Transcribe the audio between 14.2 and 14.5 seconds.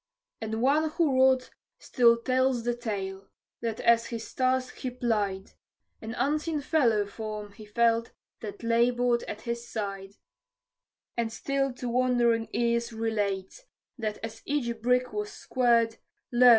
as